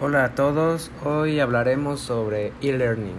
[0.00, 3.16] Hola a todos, hoy hablaremos sobre e-learning.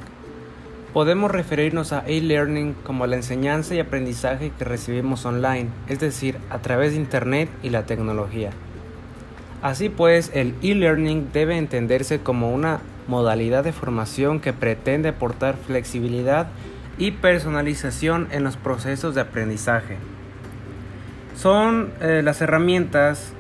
[0.94, 6.60] Podemos referirnos a e-learning como la enseñanza y aprendizaje que recibimos online, es decir, a
[6.60, 8.52] través de Internet y la tecnología.
[9.62, 16.48] Así pues, el e-learning debe entenderse como una modalidad de formación que pretende aportar flexibilidad
[16.98, 19.98] y personalización en los procesos de aprendizaje.
[21.36, 23.34] Son eh, las herramientas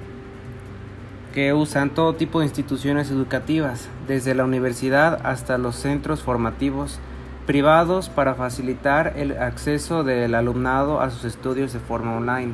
[1.34, 7.00] que usan todo tipo de instituciones educativas, desde la universidad hasta los centros formativos
[7.46, 12.54] privados para facilitar el acceso del alumnado a sus estudios de forma online.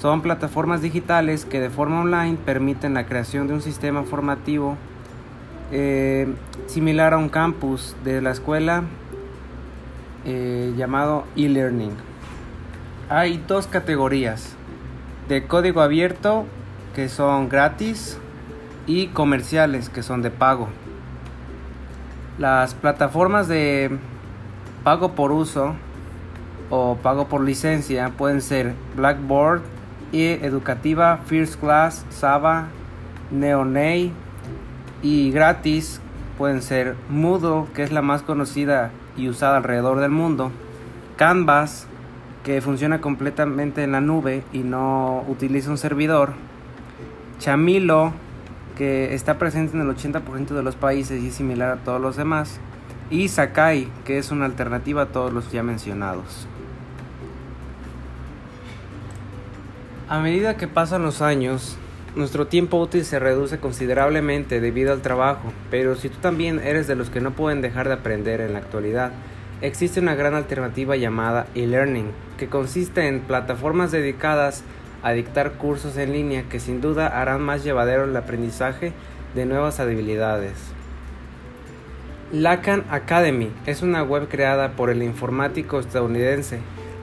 [0.00, 4.76] Son plataformas digitales que de forma online permiten la creación de un sistema formativo
[5.72, 6.26] eh,
[6.66, 8.82] similar a un campus de la escuela
[10.24, 11.92] eh, llamado e-learning.
[13.08, 14.56] Hay dos categorías
[15.28, 16.46] de código abierto
[16.96, 18.18] que son gratis
[18.86, 20.68] y comerciales que son de pago.
[22.38, 23.90] Las plataformas de
[24.82, 25.74] pago por uso
[26.70, 29.60] o pago por licencia pueden ser Blackboard,
[30.10, 32.68] y Educativa, First Class, Saba,
[33.30, 34.12] Neonei
[35.02, 36.00] y gratis
[36.38, 40.50] pueden ser Moodle, que es la más conocida y usada alrededor del mundo,
[41.16, 41.86] Canvas,
[42.44, 46.32] que funciona completamente en la nube y no utiliza un servidor,
[47.38, 48.12] Chamilo,
[48.76, 52.16] que está presente en el 80% de los países y es similar a todos los
[52.16, 52.60] demás.
[53.10, 56.46] Y Sakai, que es una alternativa a todos los ya mencionados.
[60.08, 61.76] A medida que pasan los años,
[62.14, 66.94] nuestro tiempo útil se reduce considerablemente debido al trabajo, pero si tú también eres de
[66.94, 69.12] los que no pueden dejar de aprender en la actualidad,
[69.60, 74.62] existe una gran alternativa llamada e-learning, que consiste en plataformas dedicadas
[75.02, 78.92] a dictar cursos en línea que sin duda harán más llevadero el aprendizaje
[79.34, 80.54] de nuevas habilidades.
[82.32, 86.60] Lacan Academy es una web creada por el informático estadounidense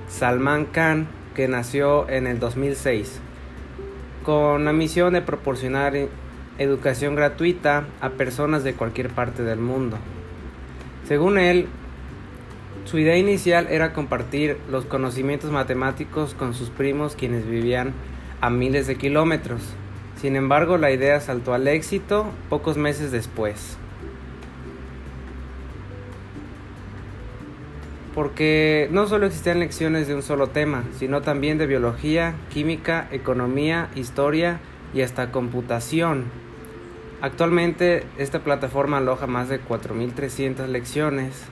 [0.09, 3.21] Salman Khan que nació en el 2006
[4.23, 5.93] con la misión de proporcionar
[6.57, 9.97] educación gratuita a personas de cualquier parte del mundo.
[11.07, 11.67] Según él,
[12.85, 17.93] su idea inicial era compartir los conocimientos matemáticos con sus primos quienes vivían
[18.41, 19.61] a miles de kilómetros.
[20.21, 23.77] Sin embargo, la idea saltó al éxito pocos meses después.
[28.13, 33.89] Porque no solo existían lecciones de un solo tema, sino también de biología, química, economía,
[33.95, 34.59] historia
[34.93, 36.25] y hasta computación.
[37.21, 41.47] Actualmente esta plataforma aloja más de 4.300 lecciones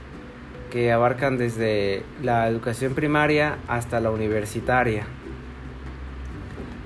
[0.71, 5.03] que abarcan desde la educación primaria hasta la universitaria,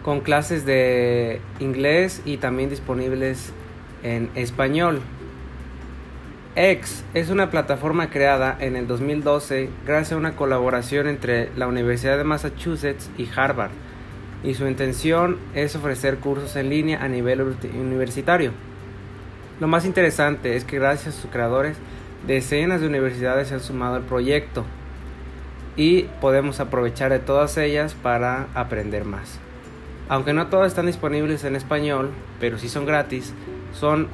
[0.04, 3.54] con clases de inglés y también disponibles
[4.04, 5.00] en español.
[6.56, 12.18] X es una plataforma creada en el 2012 gracias a una colaboración entre la Universidad
[12.18, 13.72] de Massachusetts y Harvard,
[14.44, 17.42] y su intención es ofrecer cursos en línea a nivel
[17.74, 18.52] universitario.
[19.60, 21.78] Lo más interesante es que gracias a sus creadores
[22.28, 24.66] Decenas de universidades se han sumado al proyecto
[25.78, 29.40] y podemos aprovechar de todas ellas para aprender más.
[30.10, 32.10] Aunque no todas están disponibles en español,
[32.40, 33.34] pero si son gratis,
[33.74, 34.08] son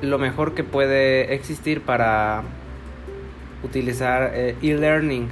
[0.00, 2.42] lo mejor que puede existir para
[3.62, 5.28] utilizar eh, e-learning.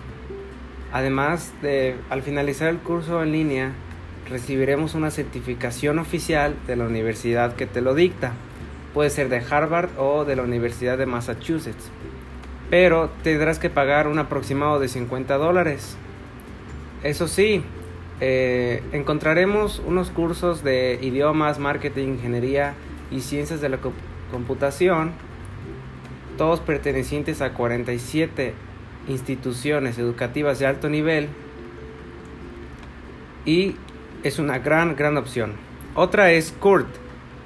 [0.93, 3.73] Además de al finalizar el curso en línea,
[4.31, 8.33] recibiremos una certificación oficial de la universidad que te lo dicta
[8.97, 11.91] puede ser de Harvard o de la Universidad de Massachusetts,
[12.71, 15.99] pero tendrás que pagar un aproximado de 50 dólares.
[17.03, 17.63] Eso sí,
[18.23, 22.73] eh, encontraremos unos cursos de idiomas, marketing, ingeniería
[23.11, 23.79] y ciencias de la
[24.31, 25.13] computación,
[26.39, 28.55] todos pertenecientes a 47
[29.09, 31.29] instituciones educativas de alto nivel
[33.45, 33.77] y
[34.23, 35.53] es una gran, gran opción.
[35.95, 36.87] Otra es CURT,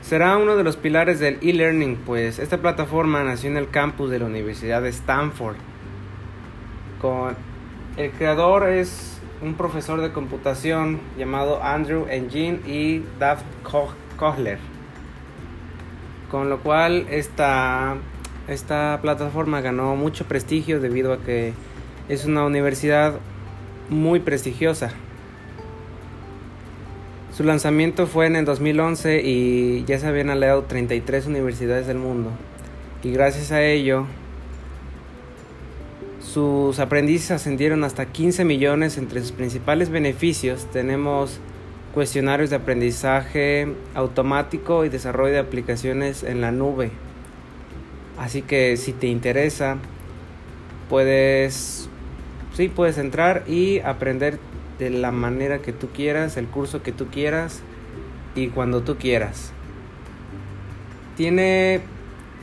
[0.02, 4.19] será uno de los pilares del e-learning, pues esta plataforma nació en el campus de
[4.19, 5.56] la Universidad de Stanford.
[7.00, 7.37] Con
[7.97, 13.44] el creador es un profesor de computación llamado Andrew Engine y Daft
[14.17, 14.58] Kohler.
[16.31, 17.97] Con lo cual esta,
[18.49, 21.55] esta plataforma ganó mucho prestigio debido a que
[22.08, 23.14] es una universidad
[23.88, 24.93] muy prestigiosa.
[27.40, 32.32] Su lanzamiento fue en el 2011 y ya se habían aliado 33 universidades del mundo.
[33.02, 34.04] Y gracias a ello,
[36.22, 38.98] sus aprendices ascendieron hasta 15 millones.
[38.98, 41.40] Entre sus principales beneficios tenemos
[41.94, 46.90] cuestionarios de aprendizaje automático y desarrollo de aplicaciones en la nube.
[48.19, 49.78] Así que si te interesa,
[50.90, 51.88] puedes
[52.54, 54.38] sí puedes entrar y aprender
[54.80, 57.60] de la manera que tú quieras, el curso que tú quieras
[58.34, 59.52] y cuando tú quieras.
[61.16, 61.82] Tiene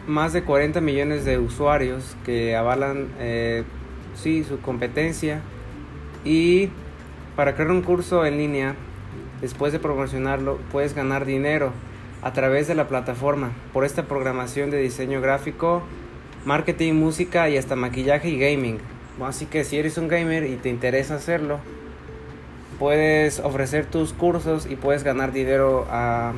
[0.05, 3.63] más de 40 millones de usuarios que avalan eh,
[4.15, 5.41] sí, su competencia
[6.23, 6.69] y
[7.35, 8.75] para crear un curso en línea,
[9.41, 11.71] después de promocionarlo, puedes ganar dinero
[12.21, 15.81] a través de la plataforma por esta programación de diseño gráfico,
[16.45, 18.77] marketing, música y hasta maquillaje y gaming.
[19.25, 21.59] Así que si eres un gamer y te interesa hacerlo,
[22.79, 26.33] puedes ofrecer tus cursos y puedes ganar dinero a,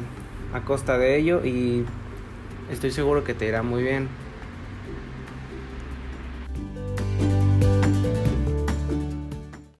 [0.53, 1.85] a costa de ello y
[2.71, 4.07] estoy seguro que te irá muy bien.